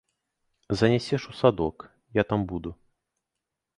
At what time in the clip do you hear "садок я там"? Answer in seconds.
1.33-2.47